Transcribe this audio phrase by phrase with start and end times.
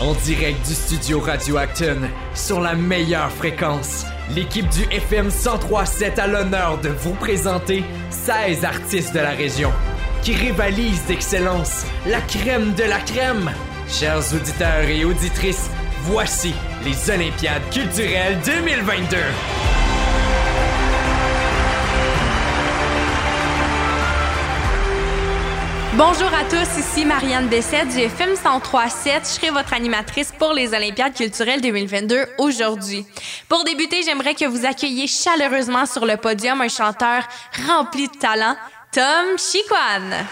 [0.00, 2.00] En direct du studio Radio Acton,
[2.34, 9.14] sur la meilleure fréquence, l'équipe du FM 1037 a l'honneur de vous présenter 16 artistes
[9.14, 9.70] de la région
[10.22, 13.50] qui rivalisent d'excellence, la crème de la crème.
[13.88, 15.70] Chers auditeurs et auditrices,
[16.02, 16.54] voici
[16.84, 19.16] les Olympiades culturelles 2022.
[25.96, 29.22] Bonjour à tous, ici Marianne Bessette du FM 1037.
[29.22, 33.06] Je serai votre animatrice pour les Olympiades culturelles 2022 aujourd'hui.
[33.48, 37.22] Pour débuter, j'aimerais que vous accueilliez chaleureusement sur le podium un chanteur
[37.68, 38.56] rempli de talent,
[38.90, 40.24] Tom Chiquan.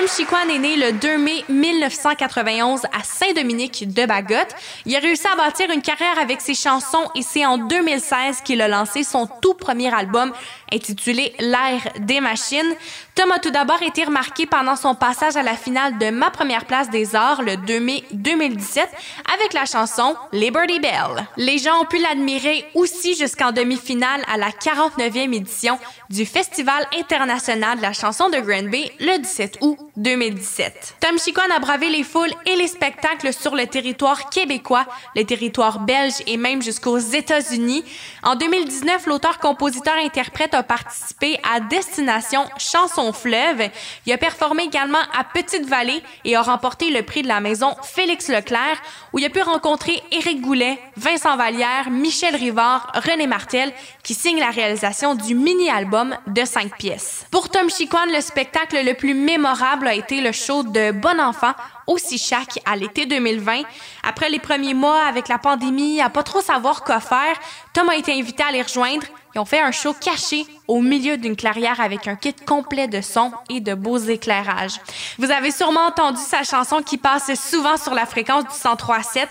[0.00, 4.54] Tom Chiquan est né le 2 mai 1991 à Saint-Dominique de Bagotte.
[4.86, 8.62] Il a réussi à bâtir une carrière avec ses chansons et c'est en 2016 qu'il
[8.62, 10.32] a lancé son tout premier album
[10.72, 12.74] intitulé L'air des machines.
[13.14, 16.64] Tom a tout d'abord été remarqué pendant son passage à la finale de Ma première
[16.64, 18.88] place des arts le 2 mai 2017
[19.34, 21.26] avec la chanson Liberty Bell.
[21.36, 27.76] Les gens ont pu l'admirer aussi jusqu'en demi-finale à la 49e édition du Festival international
[27.76, 30.96] de la chanson de Granby le 17 août 2017.
[31.00, 35.80] Tom Chiquan a bravé les foules et les spectacles sur le territoire québécois, le territoire
[35.80, 37.84] belge et même jusqu'aux États-Unis.
[38.22, 43.68] En 2019, l'auteur-compositeur-interprète a participé à Destination Chanson Fleuve.
[44.06, 48.28] Il a performé également à Petite-Vallée et a remporté le prix de la maison Félix
[48.28, 48.80] Leclerc,
[49.12, 54.40] où il a pu rencontrer Éric Goulet, Vincent Vallière, Michel Rivard, René Martel, qui signent
[54.40, 57.26] la réalisation du mini-album de cinq pièces.
[57.30, 61.52] Pour Tom Chiquan, le spectacle le plus mémorable a été le show de Bon Enfant
[61.86, 63.62] au Sichac à l'été 2020.
[64.02, 67.36] Après les premiers mois avec la pandémie, à pas trop savoir quoi faire,
[67.72, 69.06] Tom a été invité à les rejoindre.
[69.34, 73.00] Ils ont fait un show caché au milieu d'une clairière avec un kit complet de
[73.00, 74.80] sons et de beaux éclairages.
[75.18, 79.26] Vous avez sûrement entendu sa chanson qui passe souvent sur la fréquence du 103.7,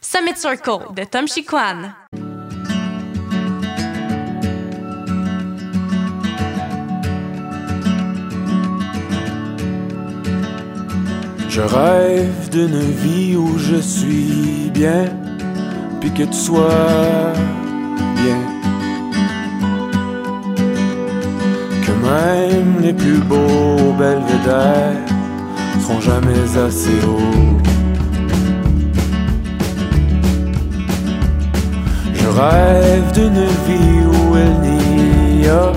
[0.00, 1.92] Summit Circle de Tom Chiquan.
[11.54, 15.04] Je rêve d'une vie où je suis bien,
[16.00, 17.32] puis que tu sois
[18.16, 18.40] bien.
[21.84, 25.06] Que même les plus beaux belvédères
[25.80, 27.56] seront jamais assez hauts.
[32.14, 35.70] Je rêve d'une vie où il n'y a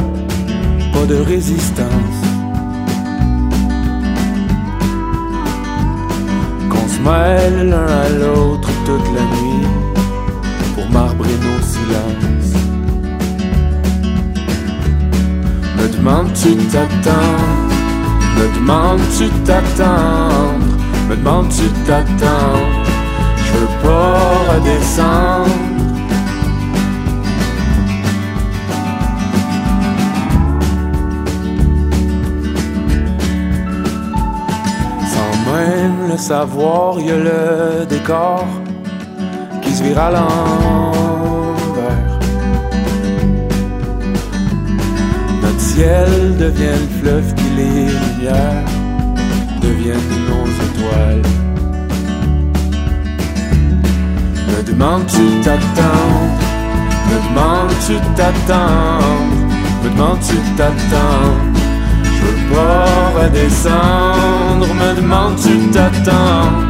[0.92, 2.27] pas de résistance.
[7.08, 9.68] L'un à l'autre toute la nuit
[10.76, 12.54] pour marbrer nos silences.
[15.78, 17.74] Me demandes-tu t'attendre?
[18.38, 20.66] Me demandes-tu t'attendre?
[21.10, 22.84] Me demandes-tu t'attendre?
[23.38, 25.77] Je veux pas redescendre.
[36.28, 38.46] Savoir, y a le décor
[39.62, 41.30] qui se vire à l'envers.
[45.42, 48.66] Notre ciel devient le fleuve qui les lumières
[49.62, 51.28] deviennent nos étoiles.
[54.50, 56.40] Me demandes-tu t'attendre?
[57.10, 59.46] Me demandes-tu t'attendre?
[59.82, 61.58] Me demandes-tu t'attendre?
[62.28, 66.68] Je veux pas redescendre, me demandes-tu t'attendre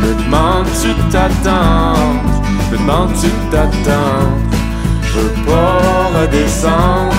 [0.00, 2.42] Me demandes-tu t'attendre
[2.72, 4.38] Me demandes-tu t'attendre
[5.02, 7.14] Je veux pas redescendre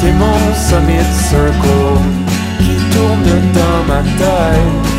[0.00, 1.98] T'es mon summit circle
[2.60, 4.91] qui tourne dans ma tête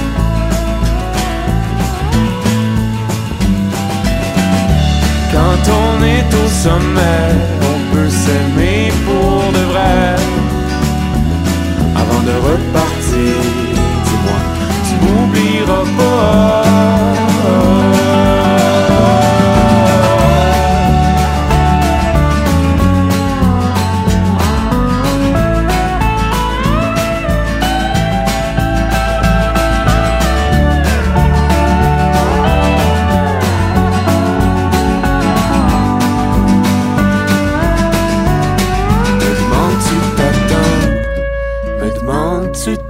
[5.66, 7.26] tourner tout sommet,
[7.72, 8.73] on peut s'aimer.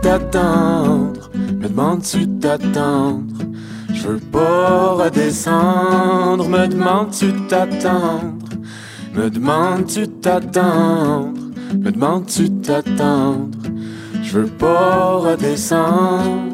[0.01, 3.33] T'attendre, me demandes-tu t'attendre?
[3.93, 8.49] Je veux pas redescendre, me demandes-tu t'attendre?
[9.13, 11.39] Me demandes-tu t'attendre?
[11.75, 13.57] Me demandes-tu t'attendre?
[14.21, 16.52] Je veux pas redescendre